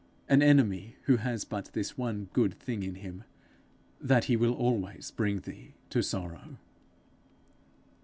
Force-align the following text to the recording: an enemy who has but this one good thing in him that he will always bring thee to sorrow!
an 0.27 0.41
enemy 0.41 0.95
who 1.03 1.17
has 1.17 1.45
but 1.45 1.73
this 1.73 1.95
one 1.95 2.27
good 2.33 2.55
thing 2.55 2.81
in 2.81 2.95
him 2.95 3.23
that 4.01 4.23
he 4.23 4.35
will 4.35 4.53
always 4.55 5.11
bring 5.11 5.39
thee 5.41 5.75
to 5.91 6.01
sorrow! 6.01 6.57